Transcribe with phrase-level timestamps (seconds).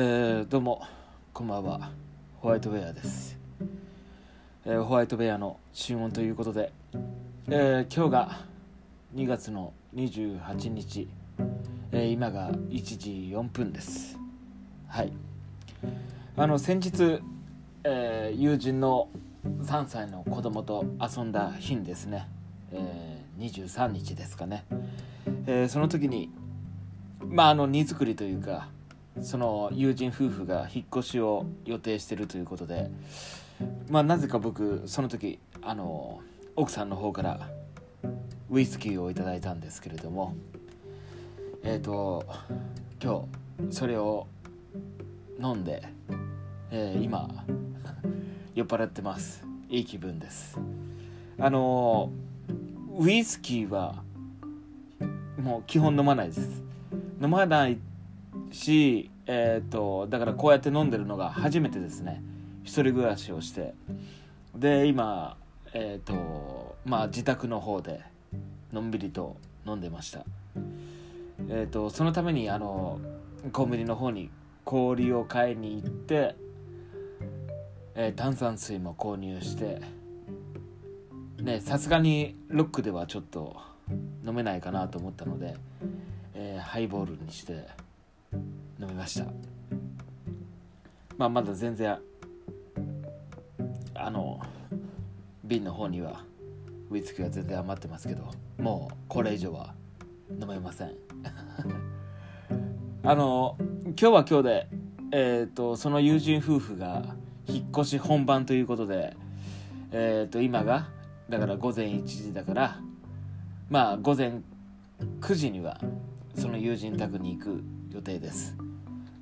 [0.00, 0.86] えー、どうも
[1.32, 1.90] こんばんは。
[2.36, 3.36] ホワイトベアです、
[4.64, 6.72] えーホワイトベアの新音ということで、
[7.48, 8.40] えー今日が
[9.16, 11.08] 2月の28日、
[11.90, 14.16] え今が1時4分です。
[14.86, 15.12] はい。
[16.36, 17.20] あの先日、
[17.82, 19.08] え友人の
[19.44, 22.28] 3歳の子供と遊んだ日にですね、
[22.70, 24.64] え23日ですかね、
[25.48, 26.30] えその時に
[27.20, 28.68] まああの荷造りというか
[29.20, 32.90] その友人夫婦が引っ越しを予定してるということで
[33.88, 36.20] まあなぜか僕その時あの
[36.56, 37.48] 奥さんの方から
[38.50, 40.34] ウイスキーをいただいたんですけれども
[41.62, 42.24] えっ、と
[43.02, 43.26] 今
[43.68, 44.26] 日それを
[45.40, 45.82] 飲んで、
[46.70, 47.28] えー今
[48.54, 49.44] 酔っ払ってます。
[49.68, 50.58] いい気分です。
[51.38, 52.10] あの
[52.98, 54.02] ウイスキーは
[55.40, 56.62] もう基本飲まないです。
[57.22, 57.78] 飲まない
[58.50, 62.22] し、えー、とだからこうやって飲んでるのが初めてですね。
[62.64, 63.74] 一人暮らしをして。
[64.54, 65.36] で今
[65.72, 68.00] えっ、とまあ自宅の方で
[68.72, 70.24] のんびりと飲んでました。
[71.48, 73.00] えっ、とそのためにあの
[73.52, 74.30] コンビニの方に
[74.64, 76.36] 氷を買いに行って、
[77.94, 79.80] えー炭酸水も購入して
[81.40, 83.56] ねさすがにロックではちょっと
[84.26, 85.54] 飲めないかなと思ったので、
[86.34, 87.66] えーハイボールにして
[88.32, 89.26] 飲みました。
[91.16, 91.98] まあまだ全然
[93.94, 94.40] あの
[95.44, 96.24] 瓶の方には
[96.90, 99.74] ウイスキーは全然余ってますけどもうこれ以上は
[100.40, 100.92] 飲めません。
[103.02, 104.68] あの今日は今日で
[105.10, 109.16] えっ、とその友人夫婦が引っ越し本番ということで
[109.90, 110.88] えっ、と今が
[111.28, 112.80] だから午前1時だから
[113.70, 114.40] まあ午前
[115.20, 115.80] 9時には
[116.34, 117.62] その友人宅に行く
[117.98, 118.56] 予定です。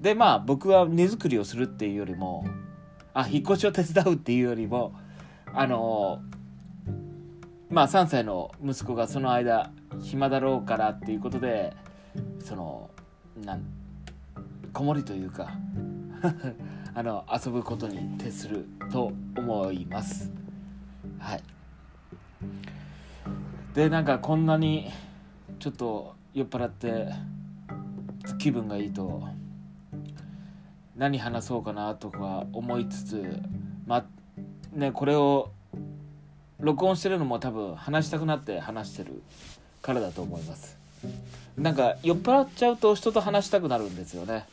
[0.00, 2.44] でまあ僕は荷造りをするっていうよりも
[3.14, 4.92] あ引っ越しを手伝うっていうよりも
[5.52, 6.20] あの
[7.70, 9.70] まあ3歳の息子がその間
[10.02, 11.72] 暇だろうからっていうことで
[12.40, 12.90] その
[13.44, 13.62] なん
[14.72, 15.52] 子守というか
[16.94, 20.30] あの遊ぶことに徹すると思います。
[21.18, 21.42] はい。
[23.74, 24.90] でなんかこんなに
[25.58, 27.08] ちょっと酔っ払って
[28.38, 29.22] 気分がいいと
[30.96, 33.40] 何話そうかなとか思いつつ
[33.86, 34.04] まあ
[34.72, 35.50] ねこれを
[36.60, 39.22] 録音してるのも多分話したくなって話してる
[39.82, 40.78] からだと思います。
[41.58, 44.46] なんか酔っ払っちゃうと人と話したくなるんですよね。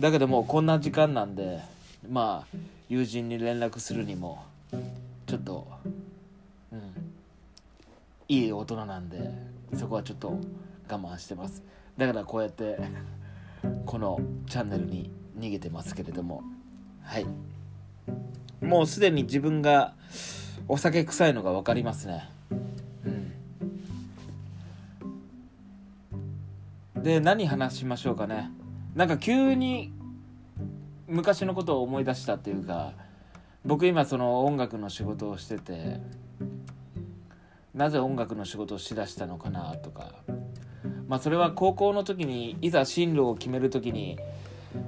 [0.00, 1.60] だけどもうこんな時間なんで
[2.10, 2.56] まあ
[2.88, 4.44] 友人に連絡するにも
[5.26, 5.68] ちょっと
[6.72, 6.80] うん
[8.28, 9.30] いい大人なんで
[9.76, 10.38] そこはちょっと
[10.88, 11.62] 我慢してます。
[11.96, 12.78] だからこうやって
[13.86, 16.42] このチャンネルに逃げてますけれども。
[17.02, 17.26] はい。
[18.60, 19.94] もうすでに自分が
[20.68, 22.28] お酒臭いのが分かりますね。
[26.94, 27.02] うん。
[27.02, 28.50] で何話しましょうかね。
[28.94, 29.92] なんか急に
[31.06, 32.92] 昔のことを思い出したっていうか
[33.64, 36.00] 僕今その音楽の仕事をしてて
[37.74, 40.12] なぜ音楽の仕事をしだしたのかなとか。
[41.08, 44.18] まあそれは高校の時にいざ進路を決める時に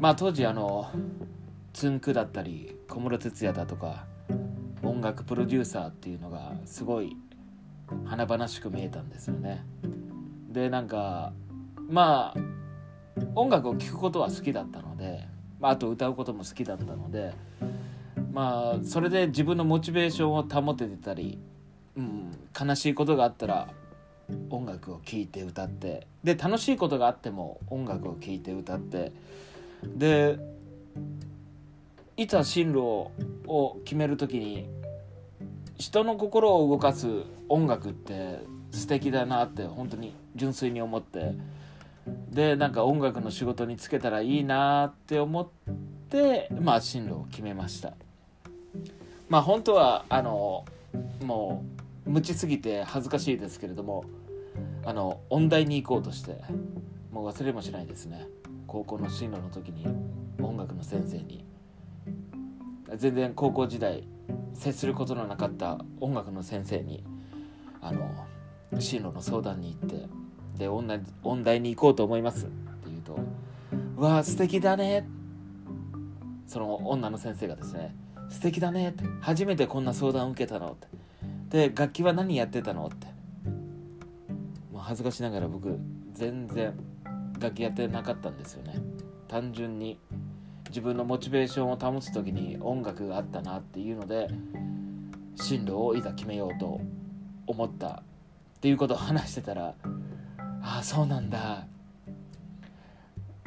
[0.00, 0.90] まあ当時あの
[1.72, 4.06] つんくだったり小室哲哉だとか
[4.82, 7.16] 音楽プロデューサーっていうのがすごい
[8.04, 9.64] 華々しく見えたんですよね。
[10.48, 11.32] でなんか
[11.88, 12.40] まあ
[13.34, 15.26] 音楽を聴くことは好きだったので、
[15.60, 17.34] まあ、あと歌うことも好きだったので
[18.32, 21.38] まあそれで自分のモチベーションを保ててたり、
[21.96, 23.68] うん、悲しいことがあったら
[24.50, 29.12] 音楽を聴いて歌ってで楽しいことがあっても音楽を聴いて歌って
[29.84, 30.38] で
[32.16, 33.10] いざ進路
[33.46, 34.68] を決める時に
[35.78, 37.06] 人の心を動かす
[37.48, 38.40] 音楽って
[38.72, 41.34] 素敵だなって本当に純粋に思って
[42.30, 45.48] でなんか音楽の仕事に就けたらいいなって思っ
[46.10, 47.94] てまあ進路を決めました。
[49.28, 50.64] まあ本当はあの
[51.24, 54.04] もう無知すぎて恥ずかしいですけれども
[54.84, 56.40] あの音大に行こうとして
[57.10, 58.26] もう忘れもしないですね。
[58.66, 59.86] 高校の進路の時に
[60.40, 61.44] 音楽の先生に。
[62.96, 64.06] 全然高校時代
[64.54, 67.04] 接することのなかった音楽の先生に
[67.80, 68.26] あの
[68.78, 70.08] 進路の相談に行って
[70.56, 70.86] で音
[71.42, 72.54] 大に行こうと思いますって
[72.86, 73.18] 言うと
[73.98, 75.06] 「うわあ素敵だね」
[76.46, 77.94] その女の先生がですね
[78.30, 80.88] 「素敵だね」って「初めてこんな相談を受けたの」って。
[81.56, 83.06] で楽器は何やってたのって
[84.70, 85.78] もう恥ずかしながら僕
[86.12, 86.74] 全然
[87.40, 88.74] 楽器やってなかったんですよね
[89.26, 89.98] 単純に
[90.68, 94.28] 自分のモチベーションを保つ時に音楽があったなっていうので
[95.36, 96.78] 進路をいざ決めようと
[97.46, 98.02] 思ったっ
[98.60, 99.74] ていうことを話してたら
[100.60, 101.66] 「ああそうなんだ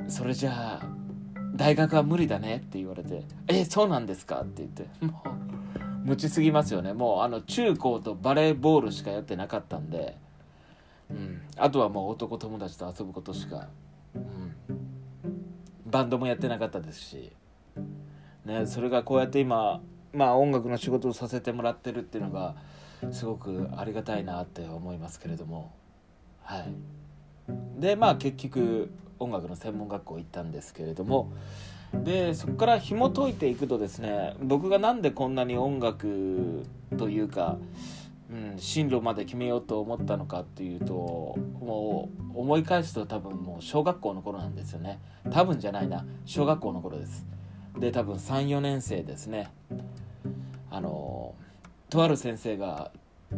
[0.08, 0.88] それじゃあ
[1.56, 5.30] 大学は無理だね」って言われて「えそうなんですか?」って言ってもう
[6.10, 6.94] 無知すぎますよね。
[6.94, 10.18] もうあの中高とバレーボールしかやってなかったんで、
[11.12, 13.68] うん、あとはもう男友達と遊ぶことしか、
[14.16, 14.56] うん、
[15.86, 17.32] バンドもやってなかったですし、
[18.44, 22.56] ね、それがこうやって今まあ音楽の仕事をさせてもらってるっていうのが
[23.12, 25.72] すごくありがたいなって思いますけれども。
[26.42, 26.74] はい。
[27.80, 28.90] でまあ結局
[29.20, 31.32] 音楽の専門学校行ったんですけれども
[31.94, 36.66] でそこから紐解いていくとですね僕が何でこんなに音楽
[36.98, 37.58] というか、
[38.32, 40.94] うん、進路まで決めようと思ったのかっていうと
[41.60, 45.00] もう思い返すと多分もう小学校の頃なんですよね。
[45.32, 47.26] 多分じゃないな小学校の頃です。
[47.78, 49.52] で多分34年生ですね。
[50.72, 51.34] あの
[51.90, 52.92] とある先生が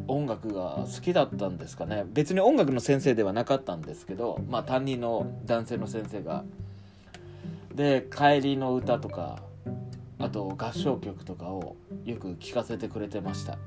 [0.08, 2.04] 音楽が好きだったんですかね。
[2.08, 6.44] 別に音楽の先生ではなかったんですけどまあ担任の男性の先生が
[7.76, 9.42] で帰りの歌とか
[10.20, 11.76] あと合唱曲とかを
[12.06, 13.58] よく聴かせてくれてました。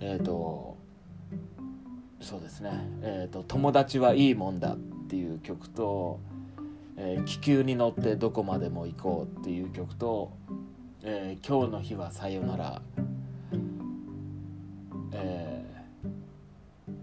[0.00, 0.76] えっ、ー、と
[2.20, 2.70] そうですね
[3.02, 4.78] 「えーと、友達はいいもんだ」っ
[5.08, 6.20] ていう曲と、
[6.96, 10.32] えー、気球に乗ってどこまでも行こう」っていう曲と
[11.02, 12.82] 「えー、今日の日はさよなら」
[15.12, 15.64] え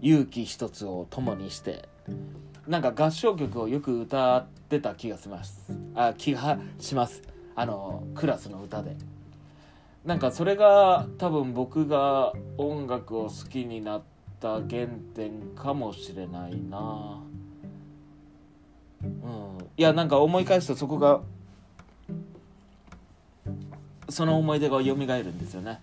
[0.00, 1.88] 勇気一つを共にして
[2.68, 5.72] なんか合唱曲をよく歌ってた気がします。
[5.94, 7.22] あ気がします。
[7.56, 8.94] あのクラスの歌で。
[10.04, 14.02] なんかそれが多分僕が音楽を好きになっ
[14.38, 17.22] た原点かもしれないな。
[19.02, 19.10] うん。
[19.78, 21.22] いやなんか思い返すとそこが
[24.10, 25.80] その思い出が蘇るんですよね。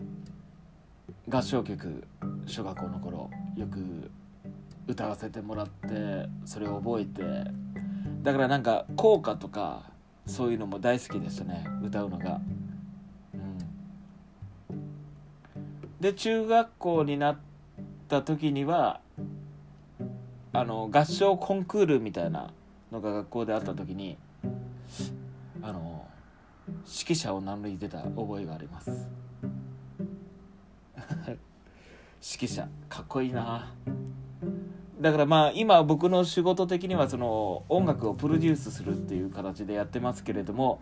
[1.29, 2.03] 合唱曲
[2.45, 4.11] 小学校の頃よく
[4.87, 7.49] 歌わせてもらってそれを覚えて
[8.27, 9.83] だからなんか校歌とか
[10.25, 12.41] そういうのも大好きでしたね歌うのが。
[13.33, 13.57] うん、
[16.01, 17.37] で中学校になっ
[18.09, 18.99] た時には
[20.51, 22.51] あの合唱コンクールみたいな
[22.91, 24.17] のが学校であった時に
[25.61, 26.05] あの
[26.67, 28.89] 指揮者を名乗り出た覚えがあります。
[32.21, 33.71] 指揮者かっこいいな。
[34.99, 40.81] だからまあ今僕の仕事的にはその音楽をプロデュースするっていう形でやってますけれども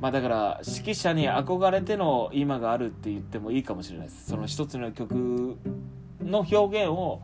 [0.00, 4.30] まあだから指揮者に憧れての今があるって言ってもいいかもしれないです。
[4.30, 5.56] その一つの曲
[6.22, 7.20] の表現を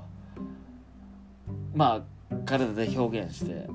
[1.75, 3.69] まあ体で表現して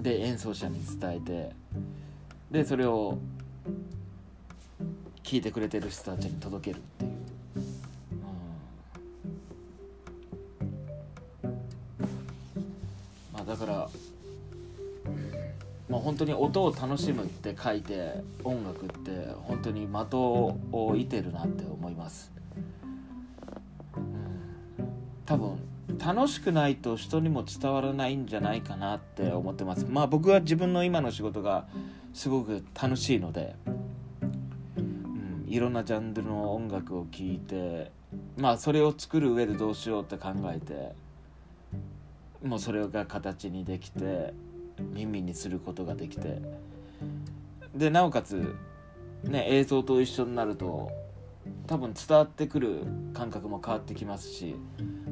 [0.00, 1.52] で演奏者に伝えて
[2.50, 3.18] でそれを
[5.24, 7.37] 聴いてくれてる人たちに届けるっていう。
[13.48, 13.88] だから、
[15.88, 22.30] まあ、本当に音を楽しむって書いて音楽って本当に的を射てるなって思います、
[23.96, 24.04] うん、
[25.24, 25.58] 多分
[25.98, 29.86] 楽しくないと人にも伝わらないんじゃないかなって思ってます。
[29.88, 31.66] まあ僕は自分の今の仕事が
[32.12, 33.56] すごく楽しいので、
[34.76, 37.90] うん、いろんなジャンルの音楽を聴いて
[38.36, 40.94] まあそれを作る上でどうしようって考えて
[42.42, 44.32] もうそれが形にできて
[44.92, 46.40] 耳にすることができて。
[47.74, 48.54] でなおかつ、
[49.24, 50.90] ね、映像と一緒になると
[51.66, 54.56] 多分伝わってくる感覚も変わってきますし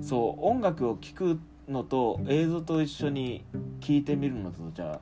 [0.00, 3.44] そう音楽を聴くのと映像と一緒に
[3.80, 5.00] 聴いてみるのとじゃあ、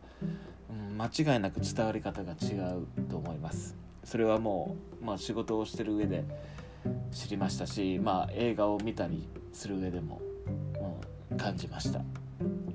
[0.71, 3.77] うん、間違いなく伝わり方が違うと思います。
[4.05, 6.25] それはもう、まあ、仕事をしてる上で
[7.11, 10.21] 知りましたし、まあ、映画を見たりする上でも。
[11.37, 12.01] 感じました。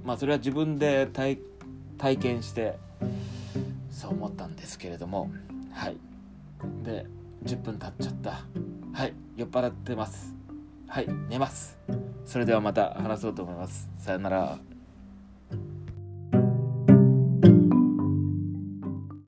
[0.04, 1.38] まあそれは自分で体
[2.18, 2.78] 験して
[3.90, 5.30] そう思ったんですけれども
[5.72, 5.98] はい。
[6.84, 7.06] で
[7.44, 8.44] 10分経っちゃった。
[8.94, 9.14] はい。
[9.36, 10.36] 酔っ払ってます。
[10.88, 11.08] はい。
[11.30, 11.78] 寝ます。
[12.26, 13.90] それではまた話そうと思います。
[13.98, 14.69] さよなら。